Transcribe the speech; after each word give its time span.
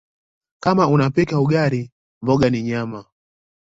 Kama 0.59 0.87
unapika 0.87 1.39
ugali 1.39 1.91
mboga 2.21 2.49
ni 2.49 2.61
nyama 2.63 3.05